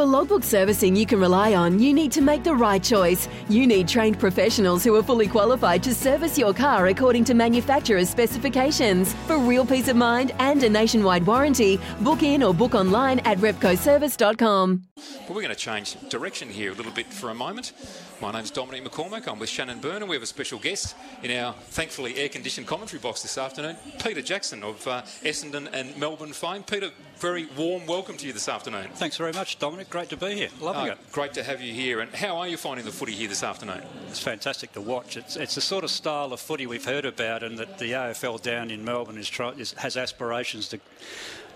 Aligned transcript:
For 0.00 0.06
logbook 0.06 0.44
servicing 0.44 0.96
you 0.96 1.04
can 1.04 1.20
rely 1.20 1.52
on, 1.52 1.78
you 1.78 1.92
need 1.92 2.10
to 2.12 2.22
make 2.22 2.42
the 2.42 2.54
right 2.54 2.82
choice. 2.82 3.28
You 3.50 3.66
need 3.66 3.86
trained 3.86 4.18
professionals 4.18 4.82
who 4.82 4.96
are 4.96 5.02
fully 5.02 5.28
qualified 5.28 5.82
to 5.82 5.94
service 5.94 6.38
your 6.38 6.54
car 6.54 6.86
according 6.86 7.24
to 7.24 7.34
manufacturer's 7.34 8.08
specifications. 8.08 9.12
For 9.26 9.36
real 9.36 9.66
peace 9.66 9.88
of 9.88 9.96
mind 9.96 10.32
and 10.38 10.62
a 10.62 10.70
nationwide 10.70 11.26
warranty, 11.26 11.78
book 12.00 12.22
in 12.22 12.42
or 12.42 12.54
book 12.54 12.74
online 12.74 13.18
at 13.26 13.36
repcoservice.com. 13.40 14.84
But 14.96 15.28
we're 15.28 15.42
going 15.42 15.48
to 15.48 15.54
change 15.54 15.96
direction 16.08 16.48
here 16.48 16.72
a 16.72 16.74
little 16.74 16.92
bit 16.92 17.12
for 17.12 17.28
a 17.28 17.34
moment. 17.34 17.74
My 18.20 18.32
name's 18.32 18.50
Dominic 18.50 18.84
McCormack. 18.84 19.26
I'm 19.28 19.38
with 19.38 19.48
Shannon 19.48 19.80
Byrne, 19.80 20.02
and 20.02 20.08
we 20.08 20.16
have 20.16 20.22
a 20.22 20.26
special 20.26 20.58
guest 20.58 20.94
in 21.22 21.30
our 21.38 21.54
thankfully 21.54 22.16
air-conditioned 22.18 22.66
commentary 22.66 23.00
box 23.00 23.22
this 23.22 23.38
afternoon, 23.38 23.76
Peter 24.04 24.20
Jackson 24.20 24.62
of 24.62 24.86
uh, 24.86 25.02
Essendon 25.24 25.70
and 25.72 25.96
Melbourne 25.96 26.34
fame. 26.34 26.62
Peter, 26.62 26.90
very 27.16 27.46
warm 27.56 27.86
welcome 27.86 28.18
to 28.18 28.26
you 28.26 28.34
this 28.34 28.48
afternoon. 28.48 28.88
Thanks 28.94 29.16
very 29.16 29.32
much, 29.32 29.58
Dominic. 29.58 29.88
Great 29.90 30.08
to 30.10 30.16
be 30.16 30.34
here. 30.36 30.48
Loving 30.60 30.88
Uh, 30.88 30.92
it. 30.92 30.98
Great 31.12 31.34
to 31.34 31.42
have 31.42 31.60
you 31.60 31.74
here. 31.74 31.98
And 31.98 32.14
how 32.14 32.36
are 32.38 32.46
you 32.46 32.56
finding 32.56 32.84
the 32.86 32.92
footy 32.92 33.12
here 33.12 33.26
this 33.28 33.42
afternoon? 33.42 33.82
It's 34.08 34.20
fantastic 34.20 34.72
to 34.74 34.80
watch. 34.80 35.16
It's, 35.16 35.34
it's 35.36 35.56
the 35.56 35.60
sort 35.60 35.82
of 35.82 35.90
style 35.90 36.32
of 36.32 36.38
footy 36.38 36.64
we've 36.66 36.84
heard 36.84 37.04
about, 37.04 37.42
and 37.42 37.58
that 37.58 37.78
the 37.78 37.90
AFL 37.92 38.40
down 38.40 38.70
in 38.70 38.84
Melbourne 38.84 39.18
is, 39.18 39.28
try, 39.28 39.50
is 39.50 39.72
has 39.72 39.96
aspirations 39.96 40.68
to 40.68 40.78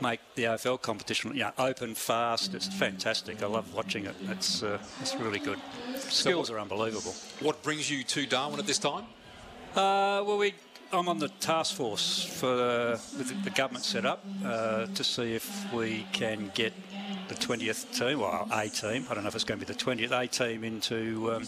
make 0.01 0.19
the 0.35 0.45
AFL 0.45 0.83
competition 0.83 1.31
you 1.33 1.45
know, 1.45 1.53
open, 1.59 1.95
fast. 1.95 2.55
It's 2.55 2.67
fantastic. 2.67 3.41
I 3.41 3.47
love 3.47 3.73
watching 3.73 4.05
it. 4.07 4.17
It's 4.29 4.65
uh, 4.65 4.79
it's 5.01 5.15
really 5.15 5.39
good. 5.39 5.61
Skills 5.99 6.51
are 6.51 6.59
unbelievable. 6.59 7.15
What 7.39 7.63
brings 7.63 7.89
you 7.89 8.03
to 8.03 8.27
Darwin 8.27 8.59
at 8.59 8.67
this 8.67 8.79
time? 8.79 9.05
Uh, 9.77 10.23
well, 10.27 10.39
we. 10.39 10.55
I'm 10.93 11.09
on 11.09 11.19
the 11.19 11.29
task 11.41 11.75
force 11.75 12.23
for 12.25 12.93
with 13.19 13.29
the- 13.29 13.51
the 13.51 13.51
government 13.51 13.85
set 13.85 14.05
up 14.07 14.25
uh, 14.45 14.87
to 14.87 15.03
see 15.05 15.35
if 15.35 15.73
we 15.73 16.07
can 16.13 16.53
get 16.55 16.73
the 17.29 17.35
20th 17.35 17.99
team, 17.99 18.21
well, 18.21 18.49
A 18.53 18.69
team. 18.69 19.07
I 19.11 19.15
don't 19.15 19.25
know 19.25 19.29
if 19.29 19.35
it's 19.35 19.45
going 19.45 19.61
to 19.61 19.67
be 19.67 19.73
the 19.73 19.79
20th 19.79 20.11
A 20.11 20.27
team 20.27 20.65
into 20.65 21.33
um, 21.33 21.45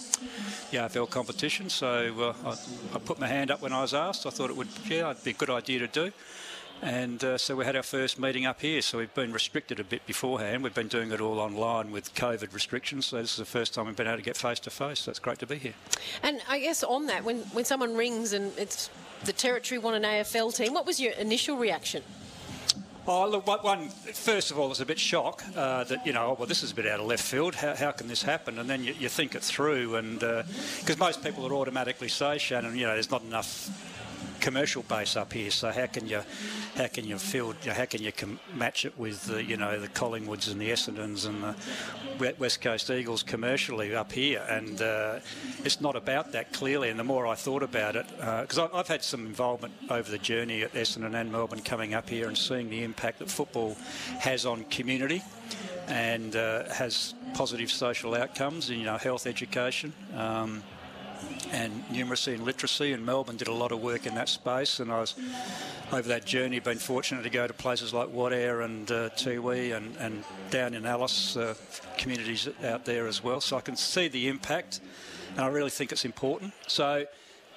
the 0.70 0.78
AFL 0.78 1.10
competition. 1.10 1.68
So 1.68 2.34
uh, 2.45 2.51
I, 2.51 2.96
I 2.96 2.98
put 2.98 3.18
my 3.18 3.26
hand 3.26 3.51
up 3.51 3.62
when 3.62 3.73
I 3.73 3.82
was 3.82 3.95
asked. 3.95 4.26
I 4.26 4.30
thought 4.30 4.51
it 4.51 4.56
would, 4.56 4.68
yeah, 4.88 5.10
it'd 5.10 5.24
be 5.24 5.30
a 5.30 5.34
good 5.34 5.51
idea 5.51 5.80
to 5.80 5.88
do. 5.88 6.12
And 6.82 7.24
uh, 7.24 7.38
so 7.38 7.56
we 7.56 7.64
had 7.64 7.74
our 7.74 7.82
first 7.82 8.18
meeting 8.18 8.45
up 8.45 8.60
here. 8.60 8.82
So 8.82 8.98
we've 8.98 9.14
been 9.14 9.32
restricted 9.32 9.80
a 9.80 9.84
bit 9.84 10.06
beforehand. 10.06 10.62
We've 10.62 10.74
been 10.74 10.88
doing 10.88 11.10
it 11.10 11.20
all 11.20 11.38
online 11.38 11.90
with 11.90 12.14
COVID 12.14 12.52
restrictions. 12.52 13.06
So 13.06 13.16
this 13.16 13.32
is 13.32 13.36
the 13.38 13.45
first 13.45 13.74
time 13.74 13.86
we've 13.86 13.96
been 13.96 14.06
able 14.06 14.18
to 14.18 14.23
get 14.23 14.36
face 14.36 14.60
to 14.60 14.70
face. 14.70 15.01
So 15.01 15.10
it's 15.10 15.18
great 15.18 15.38
to 15.38 15.46
be 15.46 15.56
here. 15.56 15.74
And 16.23 16.40
I 16.48 16.60
guess 16.60 16.84
on 16.84 17.06
that, 17.06 17.24
when, 17.24 17.38
when 17.52 17.64
someone 17.64 17.96
rings 17.96 18.32
and 18.32 18.52
it's 18.58 18.90
the 19.24 19.32
territory 19.32 19.79
want 19.79 19.96
an 19.96 20.02
AFL 20.02 20.54
team, 20.54 20.74
what 20.74 20.84
was 20.84 21.01
your 21.01 21.12
initial 21.12 21.56
reaction? 21.56 22.02
Oh, 23.09 23.29
look, 23.29 23.46
one- 23.46 23.88
first 23.88 24.51
of 24.51 24.59
all, 24.59 24.73
it's 24.73 24.80
a 24.80 24.85
bit 24.85 24.99
shock 24.99 25.45
uh, 25.54 25.85
that, 25.85 26.04
you 26.04 26.12
know, 26.12 26.30
oh, 26.30 26.37
well, 26.40 26.49
this 26.49 26.65
is 26.65 26.73
a 26.73 26.74
bit 26.74 26.88
out 26.88 26.99
of 26.99 27.07
left 27.07 27.23
field. 27.23 27.54
How, 27.54 27.76
how 27.76 27.93
can 27.93 28.09
this 28.09 28.21
happen? 28.21 28.59
And 28.59 28.68
then 28.68 28.82
you, 28.82 28.95
you 28.98 29.09
think 29.09 29.37
it 29.37 29.45
through, 29.45 29.95
and 29.95 30.18
because 30.18 30.98
most 30.98 31.23
people 31.23 31.45
would 31.45 31.52
automatically 31.52 32.09
say, 32.09 32.38
Shannon, 32.38 32.76
you 32.76 32.85
know, 32.85 32.95
there's 32.95 33.13
not 33.13 33.23
enough 33.23 33.71
commercial 34.46 34.84
base 34.84 35.16
up 35.16 35.32
here, 35.32 35.50
so 35.50 35.72
how 35.72 35.86
can 35.86 36.06
you, 36.06 36.22
how 36.76 36.86
can 36.86 37.04
you 37.04 37.18
field, 37.18 37.56
how 37.64 37.84
can 37.84 38.00
you 38.00 38.12
com- 38.12 38.38
match 38.54 38.84
it 38.84 38.96
with, 38.96 39.26
the, 39.26 39.42
you 39.42 39.56
know, 39.56 39.80
the 39.80 39.88
Collingwoods 39.88 40.48
and 40.48 40.60
the 40.60 40.70
Essendons 40.70 41.26
and 41.26 41.42
the 41.42 42.32
West 42.38 42.60
Coast 42.60 42.88
Eagles 42.88 43.24
commercially 43.24 43.92
up 43.96 44.12
here? 44.12 44.46
And 44.48 44.80
uh, 44.80 45.18
it's 45.64 45.80
not 45.80 45.96
about 45.96 46.30
that 46.30 46.52
clearly. 46.52 46.90
And 46.90 46.98
the 46.98 47.02
more 47.02 47.26
I 47.26 47.34
thought 47.34 47.64
about 47.64 47.96
it, 47.96 48.06
because 48.08 48.58
I 48.58 48.68
I've 48.72 48.86
had 48.86 49.02
some 49.02 49.26
involvement 49.26 49.74
over 49.90 50.08
the 50.08 50.18
journey 50.18 50.62
at 50.62 50.72
Essendon 50.74 51.20
and 51.20 51.32
Melbourne 51.32 51.62
coming 51.62 51.94
up 51.94 52.08
here 52.08 52.28
and 52.28 52.38
seeing 52.38 52.70
the 52.70 52.84
impact 52.84 53.18
that 53.18 53.28
football 53.28 53.76
has 54.20 54.46
on 54.46 54.62
community 54.70 55.22
and 55.88 56.36
uh, 56.36 56.72
has 56.72 57.14
positive 57.34 57.70
social 57.72 58.14
outcomes, 58.14 58.68
and 58.68 58.78
you 58.78 58.84
know, 58.84 58.96
health, 58.96 59.26
education. 59.26 59.92
Um, 60.16 60.62
and 61.52 61.84
numeracy 61.88 62.34
and 62.34 62.45
literacy, 62.45 62.92
and 62.92 63.04
Melbourne 63.04 63.36
did 63.36 63.48
a 63.48 63.52
lot 63.52 63.72
of 63.72 63.80
work 63.80 64.06
in 64.06 64.14
that 64.14 64.28
space. 64.28 64.81
And 64.81 64.91
I 64.92 65.00
was 65.00 65.14
over 65.92 66.08
that 66.08 66.24
journey, 66.24 66.58
been 66.58 66.78
fortunate 66.78 67.22
to 67.22 67.30
go 67.30 67.46
to 67.46 67.52
places 67.52 67.94
like 67.94 68.08
Wadeye 68.08 68.64
and 68.64 68.91
uh, 68.91 69.10
Tiwi 69.10 69.76
and, 69.76 69.96
and 69.96 70.24
down 70.50 70.74
in 70.74 70.84
Alice, 70.86 71.36
uh, 71.36 71.54
communities 71.96 72.48
out 72.64 72.84
there 72.84 73.06
as 73.06 73.22
well. 73.22 73.41
So 73.41 73.56
I 73.56 73.60
can 73.60 73.76
see 73.76 74.08
the 74.08 74.28
impact, 74.28 74.80
and 75.36 75.41
I 75.41 75.48
really 75.48 75.70
think 75.70 75.92
it's 75.92 76.04
important. 76.04 76.52
So, 76.66 77.06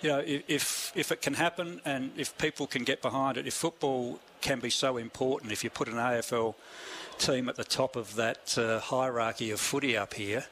you 0.01 0.09
know, 0.09 0.19
if- 0.19 0.43
if 0.47 0.91
if 0.95 1.11
it 1.11 1.21
can 1.21 1.33
happen, 1.33 1.81
and 1.85 2.11
if 2.15 2.37
people 2.37 2.67
can 2.67 2.83
get 2.83 3.01
behind 3.01 3.37
it, 3.37 3.47
if 3.47 3.53
football 3.53 4.19
can 4.41 4.59
be 4.59 4.69
so 4.69 4.97
important, 4.97 5.51
if 5.51 5.63
you 5.63 5.69
put 5.69 5.87
an 5.87 5.95
AFL 5.97 6.55
team 7.17 7.49
at 7.49 7.55
the 7.55 7.63
top 7.65 7.95
of 7.97 8.15
that 8.15 8.57
uh, 8.57 8.79
hierarchy 8.79 9.51
of 9.51 9.59
footy 9.59 9.97
up 9.97 10.13
here, 10.13 10.45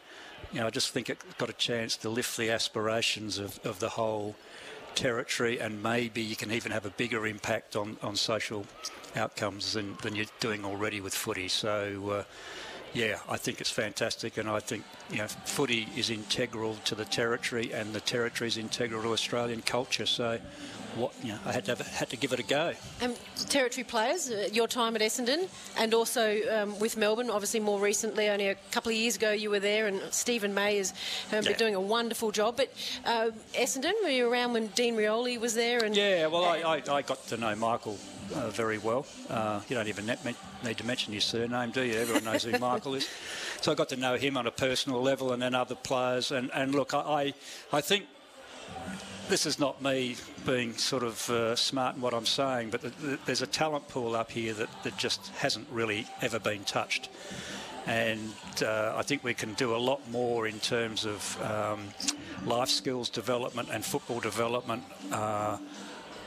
you 0.51 0.59
know, 0.59 0.67
I 0.67 0.69
just 0.69 0.91
think 0.91 1.09
it's 1.09 1.23
got 1.37 1.49
a 1.49 1.53
chance 1.53 1.97
to 1.97 2.09
lift 2.09 2.37
the 2.37 2.49
aspirations 2.51 3.37
of, 3.37 3.59
of 3.65 3.79
the 3.79 3.89
whole 3.89 4.35
territory, 4.95 5.59
and 5.59 5.83
maybe 5.83 6.21
you 6.21 6.35
can 6.35 6.51
even 6.51 6.71
have 6.71 6.85
a 6.85 6.89
bigger 6.89 7.27
impact 7.27 7.75
on, 7.75 7.97
on 8.01 8.15
social 8.15 8.65
outcomes 9.15 9.73
than, 9.73 9.95
than 10.01 10.15
you're 10.15 10.25
doing 10.39 10.65
already 10.65 11.01
with 11.01 11.13
footy. 11.13 11.47
So, 11.47 12.09
uh, 12.09 12.23
yeah, 12.93 13.19
I 13.29 13.37
think 13.37 13.61
it's 13.61 13.69
fantastic, 13.69 14.37
and 14.37 14.49
I 14.49 14.59
think 14.59 14.83
you 15.11 15.17
know 15.17 15.27
footy 15.27 15.87
is 15.95 16.09
integral 16.09 16.75
to 16.85 16.95
the 16.95 17.05
territory, 17.05 17.71
and 17.73 17.93
the 17.93 18.01
territory 18.01 18.47
is 18.47 18.57
integral 18.57 19.03
to 19.03 19.11
Australian 19.13 19.61
culture. 19.61 20.05
So, 20.05 20.39
what 20.97 21.13
you 21.23 21.33
know, 21.33 21.39
I 21.45 21.51
had 21.51 21.65
to 21.65 21.75
have, 21.75 21.87
had 21.87 22.09
to 22.09 22.17
give 22.17 22.33
it 22.33 22.39
a 22.39 22.43
go. 22.43 22.73
Um, 23.01 23.13
territory 23.49 23.83
players, 23.83 24.29
uh, 24.29 24.49
your 24.51 24.67
time 24.67 24.95
at 24.95 25.01
Essendon, 25.01 25.47
and 25.77 25.93
also 25.93 26.39
um, 26.51 26.79
with 26.79 26.97
Melbourne, 26.97 27.29
obviously 27.29 27.59
more 27.59 27.79
recently, 27.79 28.29
only 28.29 28.47
a 28.49 28.55
couple 28.71 28.89
of 28.91 28.95
years 28.97 29.15
ago 29.15 29.31
you 29.31 29.49
were 29.49 29.59
there, 29.59 29.87
and 29.87 30.01
Steven 30.11 30.53
May 30.53 30.77
has 30.77 30.91
um, 31.31 31.43
Yeah. 31.43 31.49
been 31.49 31.57
doing 31.57 31.75
a 31.75 31.81
wonderful 31.81 32.31
job. 32.31 32.57
But 32.57 32.71
uh, 33.05 33.31
Essendon, 33.53 33.93
were 34.03 34.09
you 34.09 34.31
around 34.31 34.53
when 34.53 34.67
Dean 34.67 34.95
Rioli 34.95 35.39
was 35.39 35.53
there? 35.53 35.83
And 35.83 35.95
Yeah, 35.95 36.27
well, 36.27 36.45
I, 36.45 36.57
I, 36.61 36.95
I 36.97 37.01
got 37.01 37.25
to 37.27 37.37
know 37.37 37.55
Michael 37.55 37.97
uh, 38.35 38.49
very 38.49 38.77
well. 38.77 39.05
Uh, 39.29 39.61
you 39.69 39.75
don't 39.75 39.87
even 39.87 40.05
need 40.05 40.77
to 40.77 40.85
mention 40.85 41.13
his 41.13 41.23
surname, 41.23 41.71
do 41.71 41.81
you? 41.83 41.95
Everyone 41.95 42.23
knows 42.25 42.43
who 42.43 42.57
Michael 42.57 42.95
is. 42.95 43.07
So 43.59 43.71
I 43.71 43.75
got 43.75 43.89
to 43.89 43.95
know 43.95 44.17
him 44.17 44.37
on 44.37 44.45
a 44.45 44.51
personal 44.51 45.01
level, 45.01 45.33
and 45.33 45.41
then 45.41 45.55
other 45.55 45.73
players. 45.73 46.31
And, 46.31 46.51
and 46.53 46.75
look, 46.75 46.93
I 46.93 47.33
I 47.73 47.81
think 47.81 48.05
this 49.29 49.45
is 49.45 49.59
not 49.59 49.81
me 49.81 50.15
being 50.45 50.73
sort 50.73 51.03
of 51.03 51.29
uh, 51.29 51.55
smart 51.55 51.95
in 51.95 52.01
what 52.01 52.13
I'm 52.13 52.25
saying, 52.25 52.69
but 52.69 52.81
th- 52.81 52.93
th- 53.01 53.19
there's 53.25 53.41
a 53.41 53.47
talent 53.47 53.88
pool 53.89 54.15
up 54.15 54.31
here 54.31 54.53
that, 54.53 54.69
that 54.83 54.97
just 54.97 55.27
hasn't 55.35 55.67
really 55.69 56.07
ever 56.21 56.39
been 56.39 56.63
touched. 56.63 57.09
And 57.85 58.33
uh, 58.61 58.93
I 58.95 59.01
think 59.01 59.23
we 59.23 59.33
can 59.33 59.53
do 59.53 59.75
a 59.75 59.77
lot 59.77 60.01
more 60.11 60.47
in 60.47 60.59
terms 60.59 61.05
of 61.05 61.41
um, 61.41 61.89
life 62.45 62.69
skills 62.69 63.09
development 63.09 63.69
and 63.71 63.83
football 63.83 64.19
development 64.19 64.83
uh, 65.11 65.57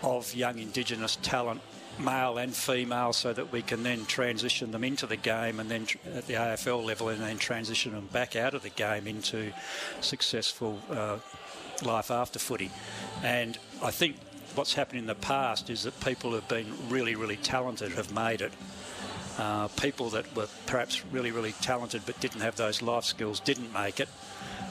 of 0.03 0.34
young 0.34 0.59
Indigenous 0.59 1.17
talent, 1.17 1.61
male 2.00 2.38
and 2.38 2.55
female, 2.55 3.12
so 3.12 3.33
that 3.33 3.53
we 3.53 3.62
can 3.62 3.83
then 3.83 4.06
transition 4.06 4.71
them 4.72 4.84
into 4.84 5.06
the 5.06 5.16
game 5.16 5.61
and 5.61 5.71
then 5.71 5.87
tr- 5.87 5.99
at 6.15 6.27
the 6.27 6.34
AFL 6.34 6.84
level 6.84 7.09
and 7.09 7.21
then 7.21 7.38
transition 7.38 7.93
them 7.93 8.09
back 8.12 8.37
out 8.37 8.55
of 8.55 8.62
the 8.62 8.71
game 8.71 9.06
into 9.06 9.53
successful 10.00 10.78
uh, 10.91 11.19
life 11.83 12.11
after 12.11 12.38
footy. 12.38 12.71
And 13.22 13.59
I 13.83 13.91
think 13.91 14.16
what's 14.55 14.75
happened 14.75 15.00
in 15.00 15.06
the 15.06 15.15
past 15.15 15.71
is 15.71 15.84
that 15.84 15.99
people 16.00 16.33
who've 16.33 16.49
been 16.49 16.72
really, 16.88 17.15
really 17.15 17.37
talented 17.37 17.93
have 17.93 18.12
made 18.12 18.41
it. 18.41 18.53
Uh, 19.38 19.69
people 19.69 20.11
that 20.11 20.34
were 20.37 20.49
perhaps 20.67 21.05
really, 21.06 21.31
really 21.31 21.53
talented 21.61 22.03
but 22.05 22.19
didn't 22.21 22.41
have 22.41 22.56
those 22.56 22.82
life 22.82 23.05
skills 23.05 23.41
didn't 23.41 23.72
make 23.72 24.00
it 24.00 24.09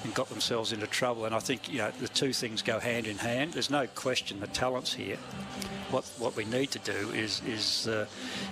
and 0.03 0.13
got 0.13 0.29
themselves 0.29 0.71
into 0.71 0.87
trouble. 0.87 1.25
And 1.25 1.35
I 1.35 1.39
think 1.39 1.71
you 1.71 1.79
know 1.79 1.91
the 1.99 2.07
two 2.07 2.33
things 2.33 2.61
go 2.61 2.79
hand 2.79 3.07
in 3.07 3.17
hand. 3.17 3.53
There's 3.53 3.69
no 3.69 3.87
question 3.87 4.39
the 4.39 4.47
talent's 4.47 4.93
here. 4.93 5.17
What 5.91 6.05
what 6.17 6.35
we 6.35 6.45
need 6.45 6.71
to 6.71 6.79
do 6.79 7.11
is 7.11 7.41
is 7.47 7.87
uh, 7.87 8.05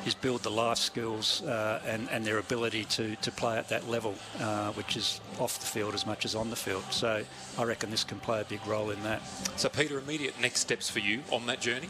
is 0.06 0.16
build 0.16 0.44
the 0.44 0.52
life 0.52 0.78
skills 0.78 1.44
uh, 1.44 1.82
and 1.86 2.08
and 2.12 2.26
their 2.26 2.40
ability 2.40 2.86
to 2.86 3.16
to 3.18 3.32
play 3.32 3.58
at 3.58 3.70
that 3.70 3.88
level, 3.90 4.16
uh, 4.40 4.72
which 4.72 4.98
is 4.98 5.22
off 5.40 5.60
the 5.60 5.66
field 5.66 5.94
as 5.94 6.06
much 6.06 6.26
as 6.26 6.36
on 6.36 6.50
the 6.50 6.56
field. 6.56 6.84
So 6.92 7.24
I 7.58 7.64
reckon 7.64 7.92
this 7.92 8.04
can 8.04 8.20
play 8.20 8.42
a 8.42 8.46
big 8.46 8.66
role 8.66 8.90
in 8.90 9.02
that. 9.04 9.22
So, 9.56 9.70
Peter, 9.70 9.98
immediate 9.98 10.40
next 10.40 10.62
steps 10.62 10.90
for 10.90 11.00
you 11.00 11.22
on 11.32 11.46
that 11.48 11.62
journey? 11.62 11.90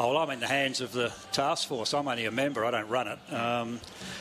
Oh, 0.00 0.10
well, 0.10 0.18
I'm 0.18 0.30
in 0.30 0.38
the 0.38 0.46
hands 0.46 0.80
of 0.80 0.92
the 0.92 1.12
task 1.32 1.66
force. 1.66 1.92
I'm 1.92 2.06
only 2.06 2.26
a 2.26 2.30
member, 2.30 2.64
I 2.64 2.70
don't 2.70 2.88
run 2.88 3.08
it. 3.08 3.34
Um, 3.34 3.80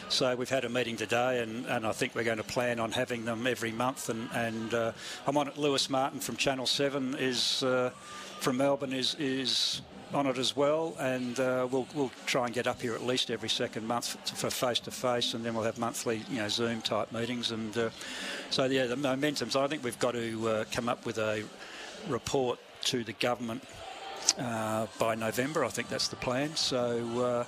so 0.10 0.36
we've 0.36 0.50
had 0.50 0.66
a 0.66 0.70
meeting 0.70 0.98
today, 0.98 1.44
and, 1.44 1.68
and 1.68 1.86
I 1.86 1.92
think 1.92 2.16
we're 2.16 2.24
going 2.24 2.38
to 2.38 2.44
plan 2.44 2.80
on 2.80 2.92
having 2.92 3.26
them 3.26 3.46
every 3.46 3.72
month. 3.72 4.10
And, 4.10 4.28
and 4.34 4.74
uh, 4.74 4.94
I'm 5.28 5.38
on 5.38 5.50
it. 5.50 5.56
Lewis 5.56 5.88
Martin 5.88 6.20
from 6.20 6.36
Channel 6.36 6.66
7 6.66 7.18
is 7.20 7.62
uh, 7.62 7.92
from 8.40 8.58
Melbourne 8.58 8.92
is, 8.92 9.14
is 9.20 9.84
on 10.16 10.26
it 10.26 10.40
as 10.40 10.56
well, 10.56 10.96
and 11.00 11.40
uh, 11.40 11.68
we'll, 11.70 11.86
we'll 11.94 12.12
try 12.26 12.46
and 12.46 12.56
get 12.56 12.66
up 12.66 12.82
here 12.82 12.96
at 12.96 13.06
least 13.06 13.30
every 13.30 13.50
second 13.50 13.86
month 13.86 14.18
for 14.36 14.50
face 14.50 14.80
to 14.80 14.90
face, 14.90 15.36
and 15.36 15.46
then 15.46 15.54
we'll 15.54 15.64
have 15.64 15.78
monthly, 15.78 16.24
you 16.32 16.38
know, 16.38 16.48
Zoom 16.48 16.82
type 16.82 17.12
meetings. 17.12 17.52
And 17.52 17.78
uh, 17.78 17.92
so, 18.50 18.66
yeah, 18.66 18.88
the 18.88 18.96
momentum. 18.96 19.52
So 19.52 19.64
I 19.64 19.68
think 19.68 19.84
we've 19.84 20.00
got 20.00 20.16
to 20.16 20.50
uh, 20.50 20.66
come 20.72 20.90
up 20.90 21.06
with 21.06 21.20
a 21.20 21.44
report 22.08 22.58
to 22.86 23.04
the 23.04 23.14
government 23.14 23.62
uh, 24.38 24.88
by 25.00 25.16
November. 25.16 25.66
I 25.66 25.70
think 25.70 25.90
that's 25.90 26.08
the 26.08 26.16
plan. 26.16 26.56
So 26.56 26.80
uh, 27.20 27.46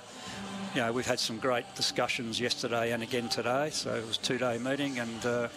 you 0.74 0.80
know, 0.80 0.92
we've 0.92 1.06
had 1.06 1.18
some 1.18 1.38
great 1.38 1.64
discussions 1.74 2.38
yesterday 2.40 2.92
and 2.92 3.02
again 3.02 3.28
today. 3.28 3.70
So 3.70 3.94
it 3.94 4.06
was 4.06 4.16
a 4.16 4.20
two-day 4.20 4.58
meeting, 4.58 5.00
and 5.00 5.26
uh, 5.26 5.48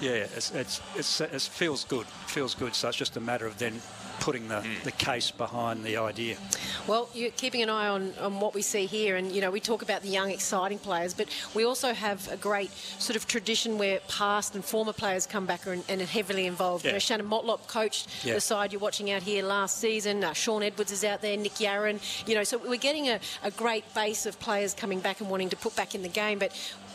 yeah, 0.00 0.26
it's, 0.36 0.50
it's, 0.52 0.80
it's, 0.96 1.20
it 1.20 1.42
feels 1.42 1.84
good. 1.84 2.06
It 2.06 2.30
feels 2.30 2.54
good. 2.54 2.74
So 2.74 2.88
it's 2.88 2.96
just 2.96 3.16
a 3.16 3.20
matter 3.20 3.46
of 3.46 3.58
then 3.58 3.80
putting 4.20 4.48
the, 4.48 4.56
mm. 4.56 4.82
the 4.82 4.92
case 4.92 5.30
behind 5.30 5.82
the 5.82 5.96
idea. 5.96 6.36
Well, 6.86 7.08
you're 7.14 7.30
keeping 7.32 7.62
an 7.62 7.70
eye 7.70 7.88
on, 7.88 8.12
on 8.20 8.38
what 8.38 8.54
we 8.54 8.62
see 8.62 8.86
here, 8.86 9.16
and 9.16 9.32
you 9.32 9.40
know 9.40 9.50
we 9.50 9.60
talk 9.60 9.82
about 9.82 10.02
the 10.02 10.08
young, 10.08 10.30
exciting 10.30 10.78
players, 10.78 11.14
but 11.14 11.28
we 11.54 11.64
also 11.64 11.92
have 11.92 12.30
a 12.30 12.36
great 12.36 12.70
sort 12.98 13.16
of 13.16 13.26
tradition 13.26 13.78
where 13.78 14.00
past 14.08 14.54
and 14.54 14.64
former 14.64 14.92
players 14.92 15.26
come 15.26 15.46
back 15.46 15.66
and, 15.66 15.82
and 15.88 16.00
are 16.00 16.06
heavily 16.06 16.46
involved. 16.46 16.84
Yeah. 16.84 16.90
You 16.90 16.94
know, 16.94 16.98
Shannon 17.00 17.28
Motlop 17.28 17.66
coached 17.66 18.08
yeah. 18.24 18.34
the 18.34 18.40
side 18.40 18.72
you're 18.72 18.80
watching 18.80 19.10
out 19.10 19.22
here 19.22 19.42
last 19.42 19.78
season. 19.78 20.22
Uh, 20.22 20.32
Shaun 20.32 20.62
Edwards 20.62 20.92
is 20.92 21.04
out 21.04 21.22
there, 21.22 21.36
Nick 21.36 21.54
Yarran. 21.54 21.98
You 22.28 22.34
know, 22.34 22.44
so 22.44 22.58
we're 22.58 22.76
getting 22.76 23.08
a, 23.08 23.20
a 23.42 23.50
great 23.50 23.92
base 23.94 24.26
of 24.26 24.38
players 24.38 24.74
coming 24.74 25.00
back 25.00 25.20
and 25.20 25.30
wanting 25.30 25.48
to 25.48 25.56
put 25.56 25.74
back 25.74 25.94
in 25.94 26.02
the 26.02 26.08
game, 26.08 26.38
but 26.38 26.52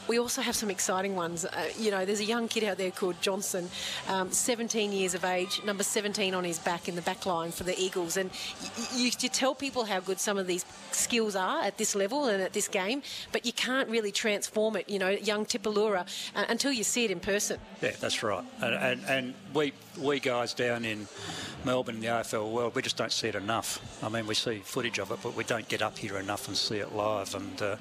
we 0.08 0.20
also 0.20 0.42
have 0.42 0.56
some 0.56 0.70
exciting 0.70 1.16
ones. 1.16 1.46
Uh, 1.46 1.70
you 1.78 1.92
know, 1.92 2.06
there's 2.06 2.20
a 2.20 2.26
young 2.26 2.48
kid 2.48 2.64
out 2.64 2.78
there 2.78 2.85
called 2.92 3.22
Johnson, 3.22 3.70
um, 4.08 4.32
17 4.32 4.92
years 4.92 5.14
of 5.14 5.24
age, 5.26 5.62
number 5.64 5.84
17 5.84 6.34
on 6.34 6.44
his 6.44 6.60
back 6.60 6.88
in 6.88 6.96
the 6.96 7.02
back 7.02 7.26
line 7.26 7.52
for 7.52 7.64
the 7.64 7.78
Eagles. 7.80 8.18
And 8.18 8.30
you, 8.96 9.06
you 9.06 9.30
tell 9.30 9.56
people 9.56 9.86
how 9.86 10.00
good 10.00 10.20
some 10.20 10.38
of 10.38 10.48
these 10.48 10.66
skills 10.92 11.36
are 11.36 11.62
at 11.62 11.78
this 11.78 11.96
level 11.96 12.26
and 12.26 12.42
at 12.42 12.54
this 12.54 12.68
game, 12.68 13.02
but 13.32 13.46
you 13.46 13.54
can't 13.54 13.90
really 13.90 14.12
transform 14.12 14.76
it, 14.76 14.90
you 14.90 15.00
know, 15.00 15.10
young 15.10 15.46
Tipalura, 15.46 16.08
uh, 16.36 16.46
until 16.50 16.72
you 16.72 16.84
see 16.84 17.06
it 17.06 17.12
in 17.12 17.20
person. 17.20 17.60
Yeah, 17.82 17.92
that's 18.00 18.24
right. 18.24 18.44
And, 18.62 18.76
and, 18.76 19.02
and 19.08 19.34
we, 19.54 19.74
we 20.00 20.20
guys 20.20 20.54
down 20.54 20.86
in 20.86 21.08
Melbourne 21.64 21.96
in 21.96 22.02
the 22.02 22.08
AFL 22.08 22.52
world, 22.52 22.76
we 22.76 22.82
just 22.82 22.98
don't 22.98 23.12
see 23.12 23.28
it 23.28 23.36
enough. 23.36 23.80
I 24.04 24.10
mean, 24.10 24.28
we 24.28 24.36
see 24.36 24.60
footage 24.60 25.00
of 25.00 25.12
it, 25.12 25.20
but 25.24 25.36
we 25.36 25.44
don't 25.44 25.68
get 25.68 25.82
up 25.82 25.98
here 25.98 26.18
enough 26.18 26.48
and 26.48 26.56
see 26.56 26.78
it 26.78 26.94
live. 26.94 27.34
And 27.34 27.62
uh, 27.62 27.76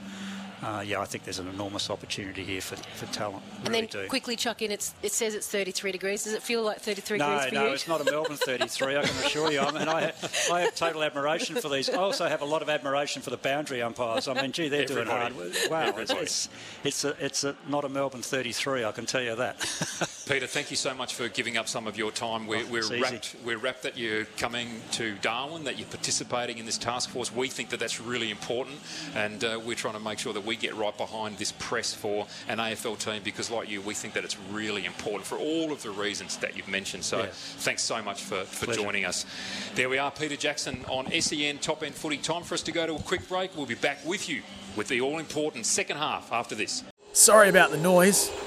uh, 0.65 0.81
yeah, 0.81 1.01
I 1.01 1.05
think 1.05 1.25
there's 1.25 1.39
an 1.39 1.49
enormous 1.49 1.91
opportunity 1.91 2.43
here 2.43 2.61
for, 2.61 2.77
for 2.77 3.07
talent. 3.13 3.43
And 3.59 3.69
really 3.69 3.83
then 3.83 4.03
do. 4.05 4.09
quickly 4.09 4.35
chuck 4.35 4.63
in, 4.63 4.71
it's, 4.71 4.95
it 5.03 5.13
says 5.13 5.35
it's 5.35 5.47
33 5.47 5.93
degrees. 5.93 6.25
Does 6.25 6.33
it 6.33 6.43
feel 6.43 6.63
like 6.63 6.81
33 6.81 7.19
no, 7.19 7.27
degrees 7.27 7.49
for 7.49 7.55
no, 7.55 7.61
you? 7.61 7.69
No, 7.69 7.75
it's 7.75 7.89
not 7.89 8.01
a 8.01 8.05
Melbourne 8.05 8.37
33, 8.37 8.97
I 8.97 9.03
can 9.03 9.27
assure 9.27 9.53
you. 9.53 9.61
I 9.61 9.71
mean, 9.73 9.89
I, 9.89 10.13
I 10.51 10.61
have 10.63 10.75
total 10.75 11.03
admiration 11.03 11.57
for 11.57 11.69
these. 11.69 11.91
I 11.91 11.97
also 11.97 12.27
have 12.27 12.41
a 12.41 12.47
lot 12.47 12.63
of 12.63 12.71
admiration 12.71 13.21
for 13.21 13.31
the 13.31 13.37
boundary 13.37 13.83
umpires. 13.83 14.27
I 14.27 14.41
mean, 14.41 14.53
gee, 14.53 14.69
they're 14.69 14.87
doing 14.87 15.07
hard. 15.07 15.35
Wow, 15.71 15.95
it's, 15.99 16.11
it's, 16.11 16.49
it's, 16.83 17.05
a, 17.05 17.25
it's 17.25 17.45
a, 17.45 17.55
not 17.69 17.85
a 17.85 17.89
Melbourne 17.89 18.23
33, 18.23 18.85
I 18.85 18.93
can 18.93 19.05
tell 19.05 19.23
you 19.23 19.37
that. 19.37 20.11
Peter, 20.27 20.47
thank 20.47 20.71
you 20.71 20.77
so 20.77 20.95
much 20.95 21.13
for 21.13 21.29
giving 21.29 21.59
up 21.59 21.69
some 21.69 21.87
of 21.87 21.99
your 21.99 22.11
time. 22.11 22.47
We're, 22.47 22.65
oh, 22.65 22.71
we're, 22.71 23.01
wrapped, 23.01 23.37
we're 23.45 23.59
wrapped 23.59 23.83
that 23.83 23.99
you're 23.99 24.25
coming 24.39 24.69
to 24.93 25.17
Darwin, 25.17 25.65
that 25.65 25.79
you're 25.79 25.89
participating 25.89 26.57
in 26.57 26.65
this 26.65 26.79
task 26.79 27.11
force. 27.11 27.31
We 27.31 27.49
think 27.49 27.69
that 27.71 27.79
that's 27.79 28.01
really 28.01 28.31
important, 28.31 28.79
and 29.15 29.45
uh, 29.45 29.61
we're 29.63 29.75
trying 29.75 29.95
to 29.95 30.01
make 30.01 30.19
sure 30.19 30.33
that 30.33 30.45
we 30.45 30.57
get 30.57 30.75
right 30.77 30.97
behind 30.97 31.37
this 31.37 31.53
press 31.53 31.93
for 31.93 32.27
an 32.49 32.57
AFL 32.57 32.99
team 32.99 33.21
because, 33.23 33.51
like 33.51 33.69
you, 33.69 33.83
we 33.83 33.93
think 33.93 34.15
that 34.15 34.25
it's 34.25 34.39
really 34.51 34.87
important 34.87 35.27
for 35.27 35.37
all 35.37 35.73
of 35.73 35.83
the 35.83 35.91
reasons 35.91 36.39
that 36.39 36.57
you've 36.57 36.69
mentioned. 36.69 37.05
So, 37.05 37.19
yeah. 37.19 37.27
thanks 37.31 37.83
so 37.83 38.03
much 38.03 38.23
for, 38.23 38.45
for 38.45 38.73
joining 38.73 39.05
us. 39.05 39.27
There 39.75 39.91
we 39.91 39.99
are, 39.99 40.11
Peter 40.11 40.37
Jackson 40.37 40.87
on 40.89 41.11
SEN 41.21 41.59
Top 41.59 41.83
End 41.83 41.95
Footy. 41.95 42.17
Time 42.17 42.45
for 42.45 42.55
us 42.55 42.63
to 42.63 42.73
go 42.73 42.87
to 42.87 42.95
a 42.95 42.99
quick 43.01 43.29
break. 43.29 43.55
We'll 43.55 43.67
be 43.67 43.75
back 43.75 43.99
with 44.07 44.31
you 44.31 44.41
with 44.75 44.89
the 44.89 45.03
all 45.03 45.19
important 45.19 45.67
second 45.67 45.99
half 45.99 46.33
after 46.33 46.55
this. 46.55 46.83
Sorry 47.13 47.51
about 47.51 47.71
the 47.71 47.79
noise. 47.79 48.31